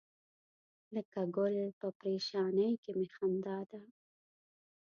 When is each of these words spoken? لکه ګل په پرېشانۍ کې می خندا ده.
لکه 0.95 1.19
ګل 1.35 1.55
په 1.79 1.87
پرېشانۍ 1.99 2.69
کې 2.81 2.91
می 2.97 3.07
خندا 3.15 3.57
ده. 3.69 3.79